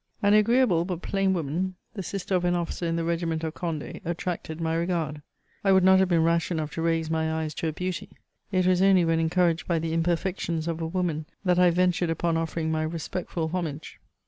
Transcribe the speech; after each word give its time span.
An 0.23 0.33
agreeable 0.33 0.83
but 0.83 1.03
plain 1.03 1.31
woman, 1.31 1.75
the 1.93 2.01
sister 2.01 2.33
of 2.33 2.43
an 2.43 2.55
officer 2.55 2.87
in 2.87 2.95
the 2.95 3.03
regiment 3.03 3.43
of 3.43 3.53
Conde 3.53 4.01
attracted 4.03 4.59
my 4.59 4.73
regard; 4.73 5.21
I 5.63 5.71
would 5.71 5.83
not 5.83 5.99
have 5.99 6.09
been 6.09 6.23
rash 6.23 6.49
enough 6.49 6.71
to 6.71 6.81
raise 6.81 7.11
my 7.11 7.31
eyes 7.31 7.53
to 7.53 7.67
a 7.67 7.71
beauty; 7.71 8.09
it 8.51 8.65
was 8.65 8.81
only 8.81 9.05
when 9.05 9.19
encouraged 9.19 9.67
by 9.67 9.77
the 9.77 9.93
imperfections 9.93 10.67
of 10.67 10.81
a 10.81 10.87
woman 10.87 11.27
that 11.45 11.59
I 11.59 11.69
ventured 11.69 12.09
upon 12.09 12.35
offering 12.35 12.71
my 12.71 12.81
respectful 12.81 13.49
homage. 13.49 13.99